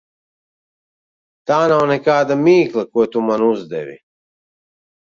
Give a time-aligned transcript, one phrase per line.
[1.51, 3.99] Tā nav nekāda mīkla, ko tu man uzdevi.